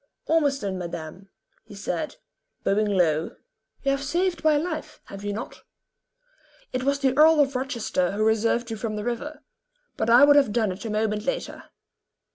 "Ormiston, 0.25 0.79
madame," 0.79 1.29
he 1.63 1.75
said, 1.75 2.15
bowing 2.63 2.87
low. 2.87 3.35
"You 3.83 3.91
have 3.91 4.01
saved 4.03 4.43
my 4.43 4.57
life, 4.57 4.99
have 5.05 5.23
you 5.23 5.31
not?" 5.31 5.61
"It 6.73 6.81
was 6.83 6.97
the 6.97 7.15
Earl 7.15 7.39
of 7.39 7.55
Rochester 7.55 8.13
who 8.13 8.25
reserved 8.25 8.71
you 8.71 8.77
from 8.77 8.95
the 8.95 9.03
river; 9.05 9.43
but 9.97 10.09
I 10.09 10.23
would 10.25 10.37
have 10.37 10.51
done 10.51 10.71
it 10.71 10.85
a 10.85 10.89
moment 10.89 11.23
later." 11.25 11.65